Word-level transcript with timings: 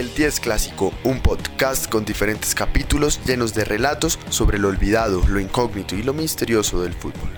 El 0.00 0.14
10 0.14 0.40
Clásico, 0.40 0.94
un 1.04 1.20
podcast 1.20 1.86
con 1.86 2.06
diferentes 2.06 2.54
capítulos 2.54 3.20
llenos 3.26 3.52
de 3.52 3.66
relatos 3.66 4.18
sobre 4.30 4.58
lo 4.58 4.68
olvidado, 4.68 5.20
lo 5.28 5.38
incógnito 5.38 5.94
y 5.94 6.02
lo 6.02 6.14
misterioso 6.14 6.80
del 6.80 6.94
fútbol. 6.94 7.28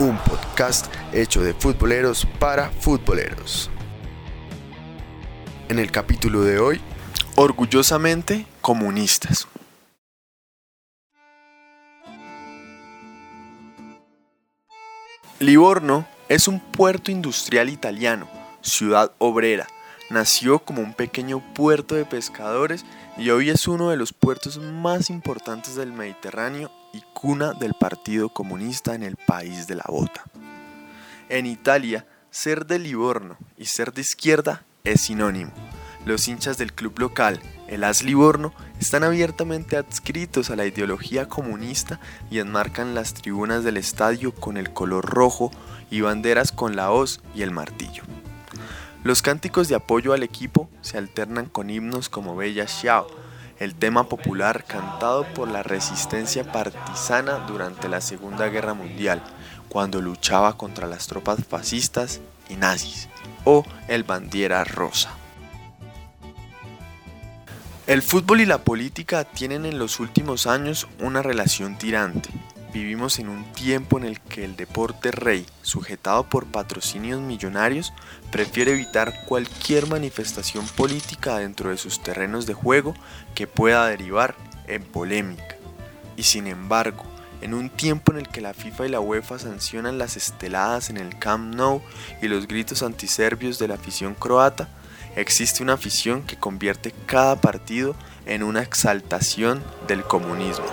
Un 0.00 0.16
podcast 0.20 0.86
hecho 1.12 1.42
de 1.42 1.52
futboleros 1.52 2.26
para 2.38 2.70
futboleros. 2.70 3.70
En 5.68 5.78
el 5.78 5.90
capítulo 5.90 6.44
de 6.44 6.60
hoy, 6.60 6.80
orgullosamente 7.36 8.46
comunistas. 8.62 9.47
Livorno 15.48 16.06
es 16.28 16.46
un 16.46 16.60
puerto 16.60 17.10
industrial 17.10 17.70
italiano, 17.70 18.28
ciudad 18.60 19.12
obrera. 19.16 19.66
Nació 20.10 20.58
como 20.58 20.82
un 20.82 20.92
pequeño 20.92 21.42
puerto 21.54 21.94
de 21.94 22.04
pescadores 22.04 22.84
y 23.16 23.30
hoy 23.30 23.48
es 23.48 23.66
uno 23.66 23.88
de 23.88 23.96
los 23.96 24.12
puertos 24.12 24.58
más 24.58 25.08
importantes 25.08 25.74
del 25.74 25.90
Mediterráneo 25.90 26.70
y 26.92 27.00
cuna 27.14 27.54
del 27.54 27.72
Partido 27.72 28.28
Comunista 28.28 28.94
en 28.94 29.02
el 29.02 29.16
país 29.16 29.66
de 29.66 29.76
la 29.76 29.86
bota. 29.88 30.22
En 31.30 31.46
Italia, 31.46 32.06
ser 32.30 32.66
de 32.66 32.78
Livorno 32.78 33.38
y 33.56 33.64
ser 33.64 33.94
de 33.94 34.02
izquierda 34.02 34.66
es 34.84 35.00
sinónimo. 35.00 35.52
Los 36.04 36.28
hinchas 36.28 36.58
del 36.58 36.74
club 36.74 36.98
local, 36.98 37.40
el 37.68 37.84
AS 37.84 38.02
Livorno, 38.02 38.52
están 38.80 39.04
abiertamente 39.04 39.76
adscritos 39.76 40.50
a 40.50 40.56
la 40.56 40.66
ideología 40.66 41.28
comunista 41.28 42.00
y 42.30 42.38
enmarcan 42.38 42.94
las 42.94 43.14
tribunas 43.14 43.64
del 43.64 43.76
estadio 43.76 44.34
con 44.34 44.56
el 44.56 44.72
color 44.72 45.04
rojo 45.04 45.50
y 45.90 46.00
banderas 46.00 46.52
con 46.52 46.76
la 46.76 46.90
hoz 46.90 47.20
y 47.34 47.42
el 47.42 47.50
martillo. 47.50 48.02
Los 49.04 49.22
cánticos 49.22 49.68
de 49.68 49.76
apoyo 49.76 50.12
al 50.12 50.22
equipo 50.22 50.68
se 50.80 50.98
alternan 50.98 51.46
con 51.46 51.70
himnos 51.70 52.08
como 52.08 52.36
Bella 52.36 52.66
Xiao, 52.66 53.06
el 53.58 53.74
tema 53.74 54.08
popular 54.08 54.64
cantado 54.64 55.24
por 55.34 55.48
la 55.48 55.62
resistencia 55.62 56.50
partisana 56.50 57.44
durante 57.46 57.88
la 57.88 58.00
Segunda 58.00 58.48
Guerra 58.48 58.74
Mundial, 58.74 59.22
cuando 59.68 60.00
luchaba 60.00 60.56
contra 60.56 60.86
las 60.86 61.06
tropas 61.06 61.44
fascistas 61.44 62.20
y 62.48 62.56
nazis, 62.56 63.08
o 63.44 63.64
el 63.88 64.04
Bandiera 64.04 64.64
Rosa. 64.64 65.17
El 67.88 68.02
fútbol 68.02 68.42
y 68.42 68.44
la 68.44 68.64
política 68.64 69.24
tienen 69.24 69.64
en 69.64 69.78
los 69.78 69.98
últimos 69.98 70.46
años 70.46 70.86
una 71.00 71.22
relación 71.22 71.78
tirante. 71.78 72.28
Vivimos 72.70 73.18
en 73.18 73.30
un 73.30 73.50
tiempo 73.54 73.96
en 73.96 74.04
el 74.04 74.20
que 74.20 74.44
el 74.44 74.56
deporte 74.56 75.10
rey, 75.10 75.46
sujetado 75.62 76.24
por 76.24 76.44
patrocinios 76.48 77.22
millonarios, 77.22 77.94
prefiere 78.30 78.72
evitar 78.72 79.24
cualquier 79.24 79.86
manifestación 79.86 80.66
política 80.66 81.38
dentro 81.38 81.70
de 81.70 81.78
sus 81.78 82.02
terrenos 82.02 82.44
de 82.44 82.52
juego 82.52 82.92
que 83.34 83.46
pueda 83.46 83.86
derivar 83.86 84.34
en 84.66 84.82
polémica. 84.82 85.56
Y 86.14 86.24
sin 86.24 86.46
embargo, 86.46 87.04
en 87.40 87.54
un 87.54 87.70
tiempo 87.70 88.12
en 88.12 88.18
el 88.18 88.28
que 88.28 88.42
la 88.42 88.52
FIFA 88.52 88.86
y 88.86 88.90
la 88.90 89.00
UEFA 89.00 89.38
sancionan 89.38 89.96
las 89.96 90.18
esteladas 90.18 90.90
en 90.90 90.98
el 90.98 91.18
Camp 91.18 91.54
Nou 91.54 91.80
y 92.20 92.28
los 92.28 92.48
gritos 92.48 92.82
antiserbios 92.82 93.58
de 93.58 93.68
la 93.68 93.76
afición 93.76 94.14
croata, 94.14 94.68
existe 95.16 95.62
una 95.62 95.74
afición 95.74 96.22
que 96.22 96.36
convierte 96.36 96.92
cada 97.06 97.40
partido 97.40 97.94
en 98.26 98.42
una 98.42 98.62
exaltación 98.62 99.62
del 99.86 100.02
comunismo. 100.04 100.66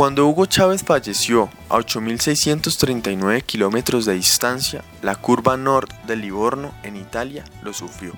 Cuando 0.00 0.26
Hugo 0.26 0.46
Chávez 0.46 0.82
falleció 0.82 1.50
a 1.68 1.76
8.639 1.76 3.42
kilómetros 3.42 4.06
de 4.06 4.14
distancia, 4.14 4.82
la 5.02 5.14
curva 5.14 5.58
norte 5.58 5.94
de 6.06 6.16
Livorno, 6.16 6.72
en 6.82 6.96
Italia, 6.96 7.44
lo 7.62 7.74
sufrió. 7.74 8.14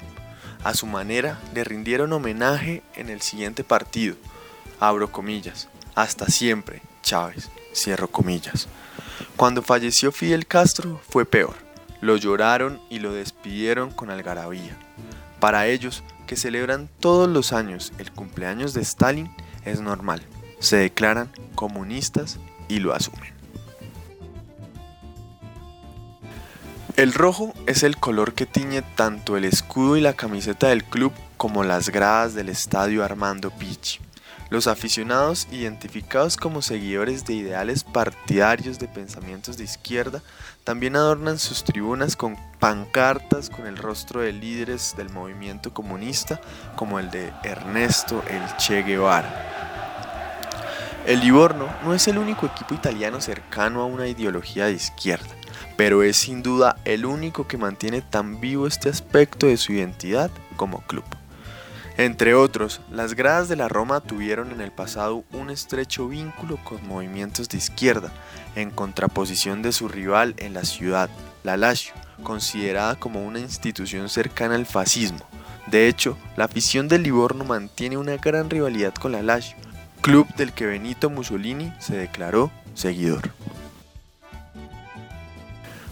A 0.63 0.75
su 0.75 0.87
manera, 0.87 1.41
le 1.55 1.65
rindieron 1.65 2.13
homenaje 2.13 2.85
en 2.95 3.11
el 3.11 3.21
siguiente 3.21 3.65
partido. 3.65 4.15
Abro 4.79 5.11
comillas. 5.11 5.69
Hasta 5.97 6.27
siempre, 6.27 6.83
Chávez. 7.03 7.51
Cierro 7.75 8.07
comillas. 8.07 8.69
Cuando 9.37 9.63
falleció 9.63 10.13
Fidel 10.13 10.47
Castro 10.47 11.01
fue 11.09 11.25
peor. 11.25 11.55
Lo 12.01 12.17
lloraron 12.17 12.81
y 12.91 12.99
lo 12.99 13.13
despidieron 13.13 13.91
con 13.91 14.11
algarabía. 14.11 14.77
Para 15.41 15.67
ellos, 15.67 16.03
que 16.27 16.37
celebran 16.37 16.89
todos 17.01 17.29
los 17.29 17.53
años 17.53 17.93
el 17.99 18.13
cumpleaños 18.13 18.75
de 18.75 18.83
Stalin, 18.83 19.31
es 19.65 19.81
normal. 19.81 20.23
Se 20.59 20.77
declaran 20.77 21.31
comunistas 21.55 22.39
y 22.69 22.79
lo 22.79 22.95
asumen. 22.95 23.33
El 26.97 27.15
rojo 27.15 27.55
es 27.67 27.83
el 27.83 27.97
color 27.97 28.35
que 28.35 28.45
tiñe 28.45 28.83
tanto 28.83 29.37
el 29.37 29.45
escudo 29.45 29.97
y 29.97 30.01
la 30.01 30.13
camiseta 30.13 30.69
del 30.69 30.85
club 30.85 31.13
como 31.39 31.65
las 31.65 31.89
gradas 31.89 32.35
del 32.35 32.51
estadio 32.51 33.03
Armando 33.03 33.51
Pichi. 33.51 33.99
Los 34.53 34.67
aficionados, 34.67 35.49
identificados 35.51 36.37
como 36.37 36.61
seguidores 36.61 37.25
de 37.25 37.33
ideales 37.33 37.85
partidarios 37.85 38.79
de 38.79 38.87
pensamientos 38.87 39.57
de 39.57 39.65
izquierda, 39.65 40.23
también 40.63 40.95
adornan 40.95 41.39
sus 41.39 41.65
tribunas 41.65 42.17
con 42.17 42.37
pancartas 42.59 43.49
con 43.49 43.67
el 43.67 43.79
rostro 43.79 44.21
de 44.21 44.35
líderes 44.35 44.95
del 44.95 45.09
movimiento 45.09 45.73
comunista, 45.73 46.39
como 46.77 46.99
el 46.99 47.11
de 47.11 47.33
Ernesto 47.43 48.23
El 48.29 48.43
Che 48.59 48.83
Guevara. 48.83 49.33
El 51.07 51.21
Livorno 51.21 51.75
no 51.83 51.95
es 51.95 52.07
el 52.07 52.19
único 52.19 52.45
equipo 52.45 52.75
italiano 52.75 53.23
cercano 53.23 53.81
a 53.81 53.87
una 53.87 54.07
ideología 54.07 54.67
de 54.67 54.73
izquierda, 54.73 55.35
pero 55.79 56.03
es 56.03 56.19
sin 56.19 56.43
duda 56.43 56.77
el 56.85 57.07
único 57.07 57.49
que 57.49 57.57
mantiene 57.57 58.03
tan 58.03 58.39
vivo 58.39 58.67
este 58.67 58.91
aspecto 58.91 59.47
de 59.47 59.57
su 59.57 59.73
identidad 59.73 60.31
como 60.59 60.83
club. 60.83 61.05
Entre 62.03 62.35
otros, 62.35 62.81
las 62.91 63.15
gradas 63.15 63.49
de 63.49 63.55
la 63.55 63.69
Roma 63.69 64.01
tuvieron 64.01 64.51
en 64.51 64.61
el 64.61 64.73
pasado 64.73 65.23
un 65.31 65.51
estrecho 65.51 66.09
vínculo 66.09 66.59
con 66.65 66.85
movimientos 66.85 67.49
de 67.49 67.59
izquierda, 67.59 68.11
en 68.57 68.73
contraposición 68.73 69.63
de 69.63 69.71
su 69.71 69.87
rival 69.87 70.35
en 70.39 70.53
la 70.53 70.65
ciudad, 70.65 71.09
la 71.45 71.57
Lazio, 71.57 71.95
considerada 72.25 72.97
como 72.97 73.25
una 73.25 73.39
institución 73.39 74.09
cercana 74.09 74.57
al 74.57 74.67
fascismo. 74.67 75.21
De 75.69 75.87
hecho, 75.87 76.19
la 76.37 76.47
afición 76.47 76.89
del 76.89 77.05
Livorno 77.05 77.45
mantiene 77.45 77.97
una 77.97 78.17
gran 78.17 78.51
rivalidad 78.51 78.95
con 78.95 79.13
la 79.13 79.23
Lazio, 79.23 79.57
club 80.01 80.27
del 80.35 80.53
que 80.53 80.67
Benito 80.67 81.09
Mussolini 81.09 81.73
se 81.79 81.97
declaró 81.97 82.51
seguidor. 82.75 83.31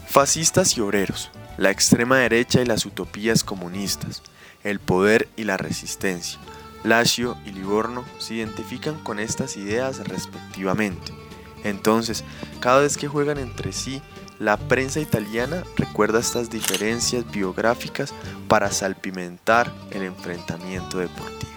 Fascistas 0.09 0.77
y 0.77 0.81
obreros, 0.81 1.31
la 1.61 1.71
extrema 1.71 2.17
derecha 2.17 2.63
y 2.63 2.65
las 2.65 2.87
utopías 2.87 3.45
comunistas 3.45 4.23
el 4.65 4.81
poder 4.81 5.29
y 5.37 5.45
la 5.45 5.59
resistencia. 5.59 6.41
Lazio 6.85 7.37
y 7.45 7.51
Livorno 7.51 8.07
se 8.19 8.37
identifican 8.37 8.99
con 9.03 9.19
estas 9.19 9.59
ideas 9.59 10.09
respectivamente. 10.09 11.13
Entonces, 11.63 12.25
cada 12.61 12.81
vez 12.81 12.97
que 12.97 13.09
juegan 13.09 13.37
entre 13.37 13.73
sí, 13.73 14.01
la 14.39 14.57
prensa 14.57 15.01
italiana 15.01 15.63
recuerda 15.77 16.19
estas 16.19 16.49
diferencias 16.49 17.31
biográficas 17.31 18.15
para 18.49 18.73
salpimentar 18.73 19.71
el 19.91 20.03
enfrentamiento 20.03 20.97
deportivo. 20.97 21.51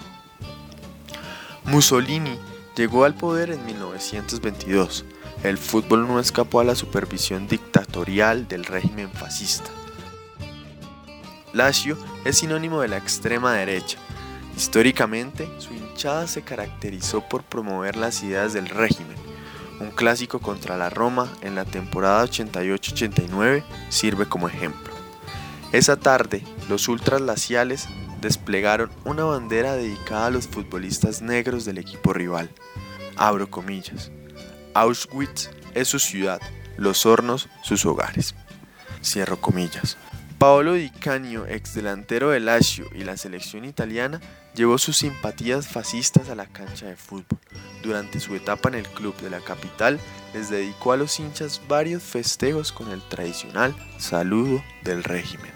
Mussolini 1.63 2.37
llegó 2.75 3.05
al 3.05 3.15
poder 3.15 3.51
en 3.51 3.65
1922. 3.65 5.05
El 5.43 5.57
fútbol 5.57 6.09
no 6.09 6.19
escapó 6.19 6.59
a 6.59 6.65
la 6.65 6.75
supervisión 6.75 7.47
dictatorial 7.47 8.49
del 8.49 8.65
régimen 8.65 9.09
fascista. 9.09 9.71
Lazio 11.53 11.97
es 12.25 12.39
sinónimo 12.39 12.81
de 12.81 12.87
la 12.87 12.97
extrema 12.97 13.53
derecha. 13.53 13.99
Históricamente, 14.57 15.47
su 15.59 15.73
hinchada 15.73 16.27
se 16.27 16.41
caracterizó 16.41 17.21
por 17.21 17.43
promover 17.43 17.95
las 17.95 18.23
ideas 18.23 18.53
del 18.53 18.69
régimen. 18.69 19.15
Un 19.79 19.91
clásico 19.91 20.39
contra 20.39 20.77
la 20.77 20.89
Roma 20.89 21.31
en 21.41 21.55
la 21.55 21.65
temporada 21.65 22.25
88-89 22.25 23.63
sirve 23.89 24.27
como 24.27 24.47
ejemplo. 24.47 24.93
Esa 25.71 25.95
tarde, 25.95 26.43
los 26.69 26.87
ultralaciales 26.87 27.87
desplegaron 28.21 28.91
una 29.05 29.23
bandera 29.23 29.75
dedicada 29.75 30.27
a 30.27 30.31
los 30.31 30.47
futbolistas 30.47 31.21
negros 31.21 31.65
del 31.65 31.77
equipo 31.77 32.13
rival. 32.13 32.49
Abro 33.15 33.49
comillas. 33.49 34.11
Auschwitz 34.73 35.49
es 35.73 35.87
su 35.87 35.99
ciudad, 35.99 36.41
los 36.77 37.05
hornos 37.05 37.49
sus 37.63 37.85
hogares. 37.85 38.33
Cierro 39.03 39.39
comillas. 39.41 39.97
Paolo 40.43 40.73
Di 40.73 40.89
Canio, 40.89 41.45
ex 41.47 41.73
delantero 41.73 42.31
del 42.31 42.47
Lazio 42.47 42.89
y 42.93 43.05
la 43.05 43.15
selección 43.15 43.63
italiana, 43.63 44.19
llevó 44.53 44.77
sus 44.77 44.97
simpatías 44.97 45.69
fascistas 45.69 46.27
a 46.27 46.35
la 46.35 46.47
cancha 46.47 46.85
de 46.85 46.97
fútbol. 46.97 47.39
Durante 47.81 48.19
su 48.19 48.35
etapa 48.35 48.67
en 48.67 48.75
el 48.75 48.85
club 48.85 49.15
de 49.21 49.29
la 49.29 49.39
capital, 49.39 50.01
les 50.33 50.49
dedicó 50.49 50.91
a 50.91 50.97
los 50.97 51.17
hinchas 51.17 51.61
varios 51.69 52.03
festejos 52.03 52.73
con 52.73 52.91
el 52.91 53.01
tradicional 53.07 53.73
saludo 53.97 54.61
del 54.83 55.05
régimen. 55.05 55.53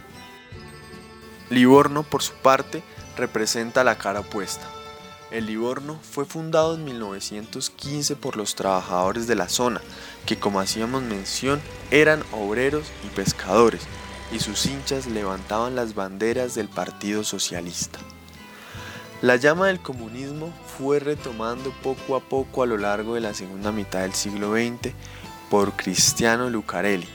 Livorno, 1.50 2.04
por 2.04 2.24
su 2.24 2.36
parte, 2.36 2.82
representa 3.18 3.84
la 3.84 3.98
cara 3.98 4.22
opuesta. 4.22 4.70
El 5.32 5.48
Livorno 5.48 6.00
fue 6.02 6.24
fundado 6.24 6.76
en 6.76 6.86
1915 6.86 8.16
por 8.16 8.38
los 8.38 8.56
trabajadores 8.56 9.28
de 9.28 9.36
la 9.36 9.50
zona, 9.50 9.82
que 10.26 10.40
como 10.40 10.62
hacíamos 10.62 11.04
mención 11.04 11.60
eran 11.92 12.24
obreros 12.32 12.90
y 13.04 13.10
pescadores, 13.10 13.86
y 14.32 14.40
sus 14.40 14.66
hinchas 14.66 15.08
levantaban 15.08 15.76
las 15.76 15.96
banderas 15.96 16.56
del 16.56 16.68
Partido 16.68 17.24
Socialista. 17.24 18.00
La 19.22 19.36
llama 19.36 19.68
del 19.68 19.80
comunismo 19.80 20.54
fue 20.78 21.00
retomando 21.00 21.74
poco 21.82 22.16
a 22.16 22.20
poco 22.20 22.64
a 22.64 22.68
lo 22.68 22.78
largo 22.78 23.16
de 23.16 23.22
la 23.22 23.34
segunda 23.34 23.72
mitad 23.72 24.02
del 24.02 24.14
siglo 24.14 24.54
XX 24.54 24.94
por 25.50 25.74
Cristiano 25.74 26.50
Lucarelli, 26.50 27.08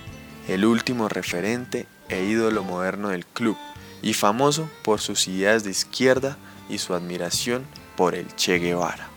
el 0.49 0.65
último 0.65 1.09
referente 1.09 1.87
e 2.09 2.25
ídolo 2.25 2.65
moderno 2.65 3.11
del 3.11 3.25
club, 3.25 3.57
y 4.03 4.15
famoso 4.15 4.69
por 4.83 5.01
sus 5.01 5.29
ideas 5.29 5.63
de 5.63 5.71
izquierda 5.71 6.37
y 6.69 6.79
su 6.79 6.95
admiración 6.95 7.65
por 7.97 8.15
el 8.17 8.35
Che 8.35 8.59
Guevara. 8.59 9.09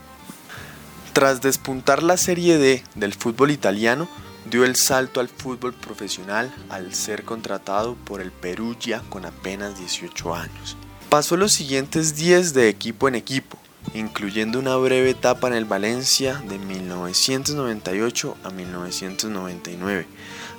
Tras 1.13 1.41
despuntar 1.41 2.03
la 2.03 2.17
Serie 2.17 2.57
D 2.57 2.83
del 2.93 3.13
fútbol 3.13 3.49
italiano, 3.49 4.07
dio 4.49 4.63
el 4.63 4.75
salto 4.75 5.19
al 5.19 5.29
fútbol 5.29 5.73
profesional 5.73 6.53
al 6.69 6.93
ser 6.93 7.23
contratado 7.23 7.95
por 7.95 8.21
el 8.21 8.31
Perugia 8.31 9.01
con 9.09 9.25
apenas 9.25 9.77
18 9.77 10.35
años. 10.35 10.77
Pasó 11.09 11.37
los 11.37 11.53
siguientes 11.53 12.15
10 12.15 12.53
de 12.53 12.69
equipo 12.69 13.07
en 13.07 13.15
equipo, 13.15 13.57
incluyendo 13.93 14.59
una 14.59 14.75
breve 14.75 15.11
etapa 15.11 15.47
en 15.47 15.53
el 15.53 15.65
Valencia 15.65 16.41
de 16.47 16.57
1998 16.57 18.37
a 18.43 18.49
1999, 18.49 20.07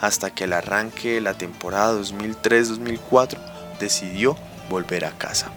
hasta 0.01 0.35
que 0.35 0.45
al 0.45 0.53
arranque 0.53 1.15
de 1.15 1.21
la 1.21 1.37
temporada 1.37 2.01
2003-2004 2.01 3.39
decidió 3.79 4.37
volver 4.69 5.05
a 5.05 5.17
casa. 5.17 5.53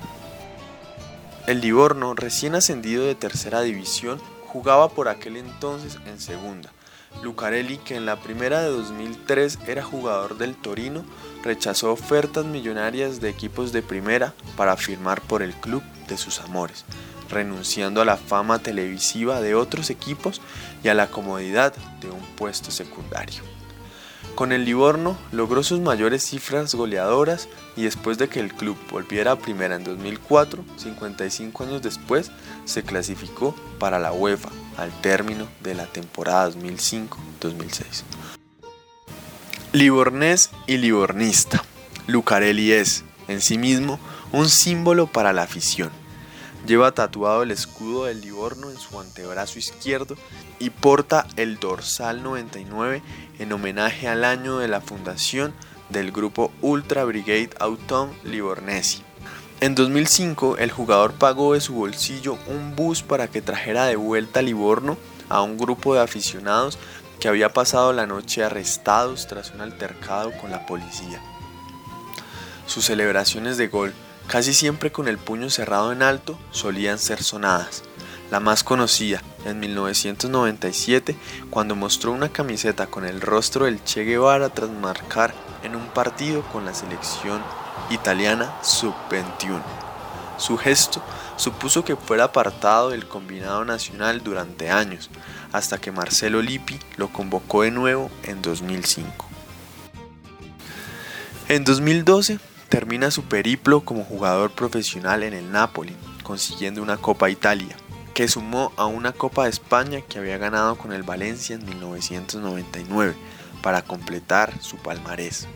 El 1.47 1.61
Livorno, 1.61 2.13
recién 2.13 2.53
ascendido 2.53 3.05
de 3.05 3.15
tercera 3.15 3.61
división, 3.61 4.21
jugaba 4.47 4.89
por 4.89 5.07
aquel 5.07 5.37
entonces 5.37 5.97
en 6.05 6.19
segunda. 6.19 6.71
Lucarelli, 7.21 7.77
que 7.77 7.95
en 7.95 8.05
la 8.05 8.19
primera 8.21 8.61
de 8.61 8.69
2003 8.69 9.59
era 9.67 9.83
jugador 9.83 10.37
del 10.37 10.55
Torino, 10.55 11.03
rechazó 11.43 11.91
ofertas 11.91 12.45
millonarias 12.45 13.19
de 13.19 13.29
equipos 13.29 13.71
de 13.71 13.81
primera 13.81 14.33
para 14.55 14.77
firmar 14.77 15.21
por 15.21 15.41
el 15.41 15.53
club 15.53 15.83
de 16.07 16.17
sus 16.17 16.39
amores, 16.39 16.85
renunciando 17.29 18.01
a 18.01 18.05
la 18.05 18.17
fama 18.17 18.59
televisiva 18.59 19.41
de 19.41 19.55
otros 19.55 19.89
equipos 19.89 20.41
y 20.83 20.87
a 20.87 20.93
la 20.93 21.07
comodidad 21.07 21.73
de 22.01 22.09
un 22.09 22.21
puesto 22.35 22.71
secundario. 22.71 23.58
Con 24.39 24.53
el 24.53 24.63
Livorno 24.63 25.17
logró 25.33 25.63
sus 25.63 25.81
mayores 25.81 26.23
cifras 26.23 26.73
goleadoras 26.73 27.49
y 27.75 27.81
después 27.83 28.17
de 28.17 28.29
que 28.29 28.39
el 28.39 28.53
club 28.53 28.77
volviera 28.89 29.33
a 29.33 29.35
primera 29.35 29.75
en 29.75 29.83
2004, 29.83 30.63
55 30.77 31.63
años 31.65 31.81
después, 31.81 32.31
se 32.63 32.83
clasificó 32.83 33.53
para 33.79 33.99
la 33.99 34.13
UEFA 34.13 34.47
al 34.77 34.93
término 35.01 35.45
de 35.61 35.75
la 35.75 35.87
temporada 35.87 36.49
2005-2006. 36.51 38.03
Livornés 39.73 40.51
y 40.67 40.77
livornista. 40.77 41.61
Lucarelli 42.07 42.71
es, 42.71 43.03
en 43.27 43.41
sí 43.41 43.57
mismo, 43.57 43.99
un 44.31 44.47
símbolo 44.47 45.07
para 45.07 45.33
la 45.33 45.43
afición 45.43 45.91
Lleva 46.69 46.91
tatuado 46.91 47.41
el 47.41 47.49
escudo 47.49 48.05
del 48.05 48.21
Livorno 48.21 48.69
en 48.69 48.77
su 48.77 48.99
antebrazo 48.99 49.57
izquierdo 49.57 50.15
y 50.59 50.69
porta 50.69 51.25
el 51.35 51.57
dorsal 51.59 52.21
99 52.21 53.01
en 53.39 53.51
homenaje 53.51 54.07
al 54.07 54.23
año 54.23 54.59
de 54.59 54.67
la 54.67 54.79
fundación 54.79 55.51
del 55.89 56.11
grupo 56.11 56.51
Ultra 56.61 57.05
Brigade 57.05 57.49
Autumn 57.59 58.11
Livornesi. 58.23 59.01
En 59.61 59.73
2005 59.73 60.57
el 60.59 60.69
jugador 60.69 61.13
pagó 61.13 61.55
de 61.55 61.61
su 61.61 61.73
bolsillo 61.73 62.37
un 62.45 62.75
bus 62.75 63.01
para 63.01 63.27
que 63.27 63.41
trajera 63.41 63.85
de 63.85 63.95
vuelta 63.95 64.41
a 64.41 64.43
Livorno 64.43 64.95
a 65.27 65.41
un 65.41 65.57
grupo 65.57 65.95
de 65.95 66.01
aficionados 66.01 66.77
que 67.19 67.27
había 67.27 67.51
pasado 67.51 67.93
la 67.93 68.05
noche 68.05 68.43
arrestados 68.43 69.25
tras 69.25 69.55
un 69.55 69.61
altercado 69.61 70.31
con 70.33 70.51
la 70.51 70.67
policía. 70.67 71.19
Sus 72.67 72.85
celebraciones 72.85 73.57
de 73.57 73.69
gol 73.69 73.91
casi 74.29 74.53
siempre 74.53 74.91
con 74.91 75.07
el 75.07 75.17
puño 75.17 75.49
cerrado 75.49 75.91
en 75.91 76.03
alto, 76.03 76.37
solían 76.51 76.99
ser 76.99 77.23
sonadas. 77.23 77.81
La 78.29 78.39
más 78.39 78.63
conocida, 78.63 79.23
en 79.43 79.59
1997, 79.59 81.17
cuando 81.49 81.75
mostró 81.75 82.11
una 82.11 82.29
camiseta 82.29 82.85
con 82.85 83.05
el 83.05 83.21
rostro 83.21 83.65
del 83.65 83.83
Che 83.83 84.03
Guevara 84.03 84.49
tras 84.49 84.69
marcar 84.69 85.33
en 85.63 85.75
un 85.75 85.87
partido 85.87 86.43
con 86.43 86.63
la 86.63 86.75
selección 86.75 87.41
italiana 87.89 88.53
sub-21. 88.61 89.63
Su 90.37 90.57
gesto 90.57 91.01
supuso 91.35 91.83
que 91.83 91.95
fuera 91.95 92.25
apartado 92.25 92.91
del 92.91 93.07
combinado 93.07 93.65
nacional 93.65 94.23
durante 94.23 94.69
años, 94.69 95.09
hasta 95.51 95.79
que 95.79 95.91
Marcelo 95.91 96.43
Lippi 96.43 96.77
lo 96.97 97.11
convocó 97.11 97.63
de 97.63 97.71
nuevo 97.71 98.11
en 98.23 98.43
2005. 98.43 99.25
En 101.47 101.63
2012 101.63 102.39
termina 102.69 103.09
su 103.09 103.23
periplo 103.23 103.81
como 103.81 104.03
jugador 104.03 104.51
profesional 104.51 105.23
en 105.23 105.33
el 105.33 105.51
Napoli, 105.51 105.95
consiguiendo 106.23 106.83
una 106.83 106.97
Copa 106.97 107.29
Italia, 107.29 107.75
que 108.13 108.27
sumó 108.27 108.71
a 108.77 108.85
una 108.85 109.11
Copa 109.11 109.43
de 109.43 109.49
España 109.49 110.01
que 110.01 110.19
había 110.19 110.37
ganado 110.37 110.77
con 110.77 110.93
el 110.93 111.03
Valencia 111.03 111.55
en 111.55 111.65
1999 111.65 113.15
para 113.63 113.81
completar 113.81 114.53
su 114.61 114.77
palmarés. 114.77 115.47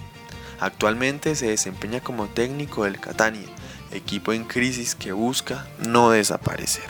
Actualmente 0.59 1.35
se 1.35 1.47
desempeña 1.47 1.99
como 1.99 2.27
técnico 2.27 2.85
del 2.85 2.99
Catania, 2.99 3.47
equipo 3.91 4.33
en 4.33 4.45
crisis 4.45 4.95
que 4.95 5.11
busca 5.11 5.67
no 5.87 6.09
desaparecer. 6.09 6.89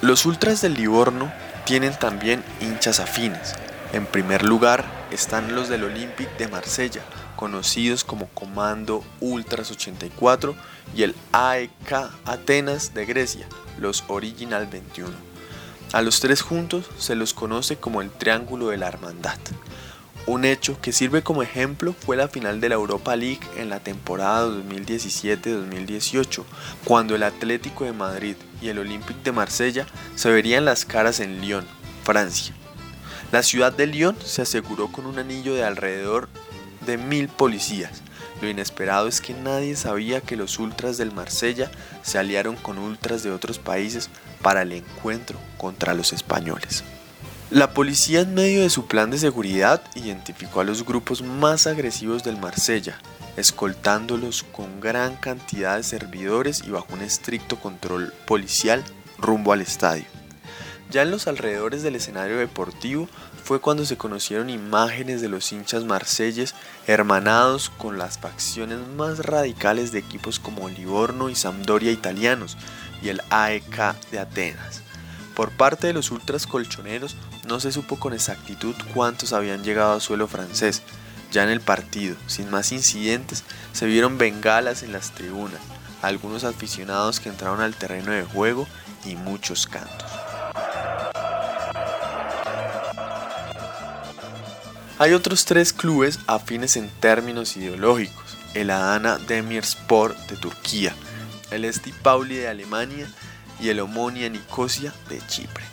Los 0.00 0.24
ultras 0.26 0.62
del 0.62 0.74
Livorno 0.74 1.30
tienen 1.66 1.98
también 1.98 2.42
hinchas 2.60 2.98
afines. 2.98 3.54
En 3.92 4.06
primer 4.06 4.44
lugar 4.44 4.84
están 5.10 5.54
los 5.54 5.68
del 5.68 5.84
Olympique 5.84 6.32
de 6.38 6.48
Marsella, 6.48 7.02
conocidos 7.44 8.04
como 8.04 8.28
Comando 8.28 9.04
Ultras 9.20 9.70
84 9.70 10.54
y 10.96 11.02
el 11.02 11.14
AEK 11.32 11.92
Atenas 12.24 12.94
de 12.94 13.04
Grecia, 13.04 13.46
los 13.78 14.02
Original 14.08 14.66
21. 14.66 15.10
A 15.92 16.00
los 16.00 16.20
tres 16.20 16.40
juntos 16.40 16.86
se 16.96 17.14
los 17.14 17.34
conoce 17.34 17.76
como 17.76 18.00
el 18.00 18.08
Triángulo 18.08 18.68
de 18.68 18.78
la 18.78 18.88
Hermandad. 18.88 19.36
Un 20.26 20.46
hecho 20.46 20.80
que 20.80 20.94
sirve 20.94 21.22
como 21.22 21.42
ejemplo 21.42 21.92
fue 21.92 22.16
la 22.16 22.28
final 22.28 22.62
de 22.62 22.70
la 22.70 22.76
Europa 22.76 23.14
League 23.14 23.46
en 23.58 23.68
la 23.68 23.80
temporada 23.80 24.48
2017-2018, 24.48 26.44
cuando 26.86 27.14
el 27.14 27.24
Atlético 27.24 27.84
de 27.84 27.92
Madrid 27.92 28.36
y 28.62 28.68
el 28.68 28.78
Olympique 28.78 29.20
de 29.22 29.32
Marsella 29.32 29.86
se 30.14 30.30
verían 30.30 30.64
las 30.64 30.86
caras 30.86 31.20
en 31.20 31.42
Lyon, 31.42 31.66
Francia. 32.04 32.54
La 33.32 33.42
ciudad 33.42 33.70
de 33.70 33.86
Lyon 33.86 34.16
se 34.24 34.40
aseguró 34.40 34.90
con 34.90 35.04
un 35.04 35.18
anillo 35.18 35.54
de 35.54 35.64
alrededor 35.64 36.30
de 36.84 36.98
mil 36.98 37.28
policías. 37.28 38.02
Lo 38.40 38.48
inesperado 38.48 39.08
es 39.08 39.20
que 39.20 39.34
nadie 39.34 39.76
sabía 39.76 40.20
que 40.20 40.36
los 40.36 40.58
ultras 40.58 40.98
del 40.98 41.12
Marsella 41.12 41.70
se 42.02 42.18
aliaron 42.18 42.56
con 42.56 42.78
ultras 42.78 43.22
de 43.22 43.30
otros 43.30 43.58
países 43.58 44.10
para 44.42 44.62
el 44.62 44.72
encuentro 44.72 45.38
contra 45.56 45.94
los 45.94 46.12
españoles. 46.12 46.84
La 47.50 47.72
policía 47.72 48.20
en 48.20 48.34
medio 48.34 48.62
de 48.62 48.70
su 48.70 48.86
plan 48.86 49.10
de 49.10 49.18
seguridad 49.18 49.82
identificó 49.94 50.60
a 50.60 50.64
los 50.64 50.84
grupos 50.84 51.22
más 51.22 51.66
agresivos 51.66 52.24
del 52.24 52.38
Marsella, 52.38 52.98
escoltándolos 53.36 54.42
con 54.42 54.80
gran 54.80 55.16
cantidad 55.16 55.76
de 55.76 55.82
servidores 55.82 56.64
y 56.66 56.70
bajo 56.70 56.94
un 56.94 57.02
estricto 57.02 57.60
control 57.60 58.12
policial 58.26 58.82
rumbo 59.18 59.52
al 59.52 59.60
estadio. 59.60 60.04
Ya 60.90 61.02
en 61.02 61.10
los 61.10 61.26
alrededores 61.26 61.82
del 61.82 61.96
escenario 61.96 62.38
deportivo 62.38 63.08
fue 63.42 63.60
cuando 63.60 63.84
se 63.84 63.96
conocieron 63.96 64.50
imágenes 64.50 65.20
de 65.20 65.28
los 65.28 65.50
hinchas 65.52 65.84
marselles 65.84 66.54
hermanados 66.86 67.70
con 67.70 67.98
las 67.98 68.18
facciones 68.18 68.78
más 68.96 69.18
radicales 69.18 69.92
de 69.92 69.98
equipos 69.98 70.38
como 70.38 70.68
Livorno 70.68 71.30
y 71.30 71.34
Sampdoria 71.34 71.90
italianos 71.90 72.56
y 73.02 73.08
el 73.08 73.22
AEK 73.30 73.94
de 74.10 74.18
Atenas. 74.18 74.82
Por 75.34 75.50
parte 75.50 75.88
de 75.88 75.92
los 75.92 76.10
ultras 76.10 76.46
colchoneros 76.46 77.16
no 77.46 77.58
se 77.58 77.72
supo 77.72 77.98
con 77.98 78.12
exactitud 78.12 78.74
cuántos 78.94 79.32
habían 79.32 79.64
llegado 79.64 79.94
a 79.94 80.00
suelo 80.00 80.28
francés. 80.28 80.82
Ya 81.32 81.42
en 81.42 81.50
el 81.50 81.60
partido, 81.60 82.14
sin 82.28 82.48
más 82.50 82.70
incidentes, 82.70 83.42
se 83.72 83.86
vieron 83.86 84.18
bengalas 84.18 84.84
en 84.84 84.92
las 84.92 85.10
tribunas, 85.10 85.60
algunos 86.02 86.44
aficionados 86.44 87.18
que 87.18 87.28
entraron 87.28 87.60
al 87.60 87.74
terreno 87.74 88.12
de 88.12 88.22
juego 88.22 88.68
y 89.04 89.16
muchos 89.16 89.66
cantos. 89.66 90.23
Hay 94.96 95.12
otros 95.12 95.44
tres 95.44 95.72
clubes 95.72 96.20
afines 96.28 96.76
en 96.76 96.88
términos 96.88 97.56
ideológicos, 97.56 98.36
el 98.54 98.70
Adana 98.70 99.18
Demirspor 99.18 100.16
de 100.28 100.36
Turquía, 100.36 100.94
el 101.50 101.64
Esti 101.64 101.90
Pauli 101.90 102.36
de 102.36 102.46
Alemania 102.46 103.08
y 103.58 103.70
el 103.70 103.80
Omonia 103.80 104.28
Nicosia 104.28 104.94
de 105.08 105.20
Chipre. 105.26 105.64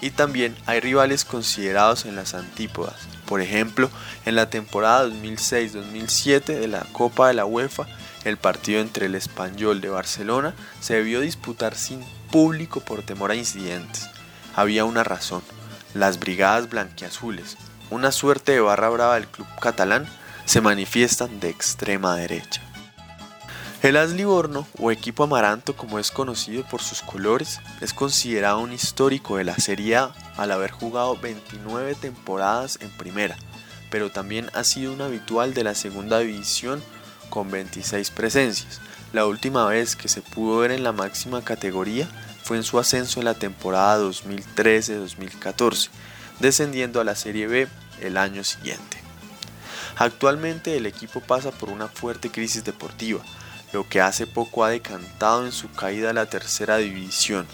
Y 0.00 0.10
también 0.10 0.56
hay 0.66 0.80
rivales 0.80 1.24
considerados 1.24 2.04
en 2.04 2.16
las 2.16 2.34
antípodas, 2.34 2.96
por 3.26 3.40
ejemplo, 3.40 3.90
en 4.26 4.34
la 4.34 4.50
temporada 4.50 5.06
2006-2007 5.06 6.44
de 6.44 6.66
la 6.66 6.80
Copa 6.92 7.28
de 7.28 7.34
la 7.34 7.46
UEFA, 7.46 7.86
El 8.24 8.38
partido 8.38 8.80
entre 8.80 9.06
el 9.06 9.14
Español 9.14 9.82
de 9.82 9.90
Barcelona 9.90 10.54
se 10.80 10.94
debió 10.94 11.20
disputar 11.20 11.76
sin 11.76 12.00
público 12.32 12.80
por 12.80 13.02
temor 13.02 13.30
a 13.30 13.34
incidentes. 13.34 14.08
Había 14.56 14.86
una 14.86 15.04
razón, 15.04 15.42
las 15.92 16.18
brigadas 16.18 16.70
blanquiazules, 16.70 17.58
una 17.94 18.12
suerte 18.12 18.52
de 18.52 18.60
barra 18.60 18.88
brava 18.88 19.14
del 19.14 19.28
club 19.28 19.46
catalán, 19.60 20.06
se 20.44 20.60
manifiestan 20.60 21.40
de 21.40 21.48
extrema 21.48 22.16
derecha. 22.16 22.60
El 23.82 23.96
AS 23.96 24.12
Livorno, 24.12 24.66
o 24.78 24.90
equipo 24.90 25.24
amaranto 25.24 25.76
como 25.76 25.98
es 25.98 26.10
conocido 26.10 26.64
por 26.64 26.82
sus 26.82 27.02
colores, 27.02 27.60
es 27.80 27.92
considerado 27.92 28.60
un 28.60 28.72
histórico 28.72 29.36
de 29.36 29.44
la 29.44 29.56
Serie 29.56 29.96
A 29.96 30.14
al 30.36 30.52
haber 30.52 30.70
jugado 30.70 31.16
29 31.18 31.94
temporadas 31.94 32.78
en 32.80 32.90
primera, 32.90 33.36
pero 33.90 34.10
también 34.10 34.50
ha 34.54 34.64
sido 34.64 34.92
un 34.92 35.02
habitual 35.02 35.54
de 35.54 35.64
la 35.64 35.74
segunda 35.74 36.18
división 36.18 36.82
con 37.28 37.50
26 37.50 38.10
presencias. 38.10 38.80
La 39.12 39.26
última 39.26 39.66
vez 39.66 39.96
que 39.96 40.08
se 40.08 40.22
pudo 40.22 40.58
ver 40.58 40.70
en 40.70 40.82
la 40.82 40.92
máxima 40.92 41.44
categoría 41.44 42.08
fue 42.42 42.56
en 42.56 42.62
su 42.62 42.78
ascenso 42.78 43.20
en 43.20 43.26
la 43.26 43.34
temporada 43.34 44.02
2013-2014, 44.02 45.90
descendiendo 46.40 47.00
a 47.00 47.04
la 47.04 47.14
Serie 47.14 47.46
B 47.46 47.68
el 48.00 48.16
año 48.16 48.44
siguiente. 48.44 48.98
Actualmente 49.96 50.76
el 50.76 50.86
equipo 50.86 51.20
pasa 51.20 51.50
por 51.52 51.70
una 51.70 51.88
fuerte 51.88 52.30
crisis 52.30 52.64
deportiva, 52.64 53.20
lo 53.72 53.88
que 53.88 54.00
hace 54.00 54.26
poco 54.26 54.64
ha 54.64 54.70
decantado 54.70 55.44
en 55.44 55.52
su 55.52 55.70
caída 55.70 56.10
a 56.10 56.14
la 56.14 56.26
tercera 56.26 56.78
división, 56.78 57.46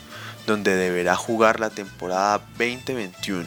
donde 0.47 0.75
deberá 0.75 1.17
jugar 1.17 1.61
la 1.61 1.71
temporada 1.71 2.39
2021, 2.59 3.45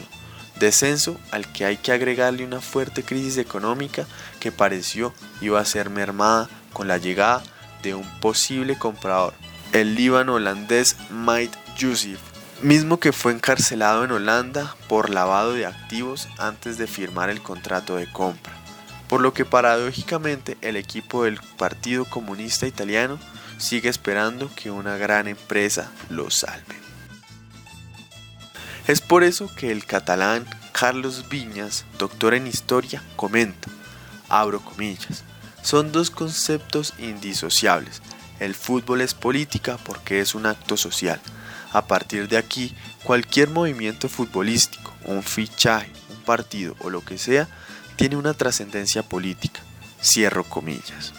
descenso 0.59 1.19
al 1.31 1.51
que 1.51 1.65
hay 1.65 1.77
que 1.77 1.91
agregarle 1.91 2.45
una 2.45 2.61
fuerte 2.61 3.03
crisis 3.03 3.37
económica 3.37 4.05
que 4.39 4.51
pareció 4.51 5.13
iba 5.41 5.59
a 5.59 5.65
ser 5.65 5.89
mermada 5.89 6.49
con 6.71 6.87
la 6.87 6.97
llegada 6.97 7.43
de 7.81 7.95
un 7.95 8.07
posible 8.19 8.77
comprador, 8.77 9.33
el 9.71 9.95
líbano 9.95 10.35
holandés 10.35 10.95
Mike 11.09 11.57
Yusuf, 11.77 12.19
mismo 12.63 12.99
que 12.99 13.11
fue 13.11 13.33
encarcelado 13.33 14.03
en 14.03 14.11
Holanda 14.11 14.75
por 14.87 15.09
lavado 15.09 15.53
de 15.53 15.65
activos 15.65 16.27
antes 16.37 16.77
de 16.77 16.87
firmar 16.87 17.29
el 17.29 17.41
contrato 17.41 17.95
de 17.95 18.11
compra 18.11 18.63
por 19.13 19.21
lo 19.21 19.31
que 19.31 19.45
paradójicamente 19.45 20.57
el 20.61 20.75
equipo 20.75 21.25
del 21.25 21.39
Partido 21.55 22.03
Comunista 22.03 22.65
Italiano 22.65 23.19
sigue 23.59 23.87
esperando 23.87 24.49
que 24.55 24.71
una 24.71 24.97
gran 24.97 25.27
empresa 25.27 25.91
lo 26.09 26.31
salve. 26.31 26.75
Es 28.87 29.01
por 29.01 29.23
eso 29.23 29.53
que 29.55 29.71
el 29.71 29.85
catalán 29.85 30.47
Carlos 30.71 31.29
Viñas, 31.29 31.85
doctor 31.99 32.33
en 32.33 32.47
historia, 32.47 33.03
comenta, 33.15 33.69
abro 34.29 34.61
comillas, 34.65 35.23
son 35.61 35.91
dos 35.91 36.09
conceptos 36.09 36.95
indisociables. 36.97 38.01
El 38.39 38.55
fútbol 38.55 39.01
es 39.01 39.13
política 39.13 39.77
porque 39.85 40.21
es 40.21 40.33
un 40.33 40.47
acto 40.47 40.75
social. 40.75 41.21
A 41.73 41.87
partir 41.87 42.27
de 42.27 42.37
aquí, 42.37 42.73
cualquier 43.03 43.49
movimiento 43.49 44.07
futbolístico, 44.07 44.93
un 45.05 45.23
fichaje, 45.23 45.91
un 46.11 46.21
partido 46.23 46.75
o 46.79 46.91
lo 46.91 47.03
que 47.03 47.17
sea, 47.17 47.47
tiene 47.95 48.15
una 48.15 48.35
trascendencia 48.35 49.01
política. 49.01 49.59
Cierro 50.01 50.43
comillas. 50.43 51.13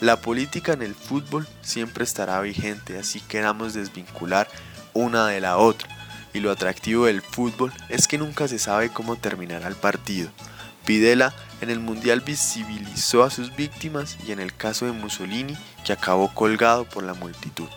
La 0.00 0.20
política 0.20 0.72
en 0.72 0.82
el 0.82 0.94
fútbol 0.94 1.48
siempre 1.62 2.04
estará 2.04 2.40
vigente, 2.40 2.98
así 2.98 3.20
queramos 3.20 3.74
desvincular 3.74 4.48
una 4.94 5.26
de 5.26 5.40
la 5.40 5.56
otra. 5.56 5.88
Y 6.32 6.40
lo 6.40 6.50
atractivo 6.50 7.06
del 7.06 7.22
fútbol 7.22 7.72
es 7.88 8.06
que 8.06 8.18
nunca 8.18 8.46
se 8.46 8.58
sabe 8.58 8.90
cómo 8.90 9.16
terminará 9.16 9.66
el 9.68 9.74
partido. 9.74 10.28
Videla 10.86 11.34
en 11.60 11.70
el 11.70 11.80
Mundial 11.80 12.20
visibilizó 12.20 13.24
a 13.24 13.30
sus 13.30 13.56
víctimas 13.56 14.16
y 14.26 14.32
en 14.32 14.38
el 14.38 14.54
caso 14.54 14.86
de 14.86 14.92
Mussolini 14.92 15.56
que 15.84 15.92
acabó 15.92 16.32
colgado 16.32 16.84
por 16.84 17.02
la 17.02 17.14
multitud. 17.14 17.68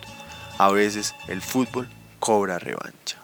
A 0.60 0.68
veces 0.68 1.14
el 1.28 1.40
fútbol 1.40 1.88
cobra 2.18 2.58
revancha. 2.58 3.16